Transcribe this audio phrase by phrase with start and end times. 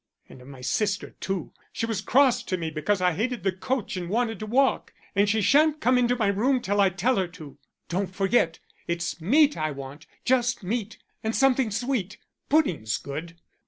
[0.27, 1.53] And of my sister too.
[1.71, 5.29] She was cross to me because I hated the coach and wanted to walk, and
[5.29, 7.59] she shan't come into my room till I tell her to.
[7.87, 12.17] Don't forget; it's meat I want, just meat and something sweet.
[12.49, 13.35] Pudding's good."